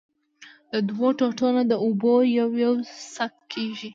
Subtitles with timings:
[0.71, 2.73] د دؤو ټوټو نه د اوبو يو يو
[3.13, 3.89] څک کېږي